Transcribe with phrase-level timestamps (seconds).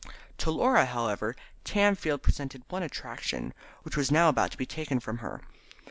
[0.39, 3.53] To Laura, however, Tamfield presented one attraction,
[3.83, 5.43] which was now about to be taken from her.